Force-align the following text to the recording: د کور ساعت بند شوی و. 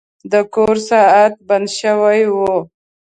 د 0.31 0.33
کور 0.53 0.75
ساعت 0.89 1.33
بند 1.47 1.67
شوی 1.79 2.21
و. 2.33 2.37